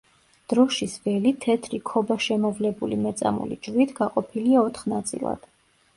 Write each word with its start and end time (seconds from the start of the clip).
დროშის 0.53 0.95
ველი 1.03 1.33
თეთრი 1.43 1.81
ქობაშემოვლებული 1.91 2.99
მეწამული 3.07 3.59
ჯვრით 3.69 3.95
გაყოფილია 4.03 4.65
ოთხ 4.71 4.93
ნაწილად. 4.95 5.51